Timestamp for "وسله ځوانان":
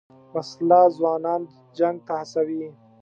0.35-1.41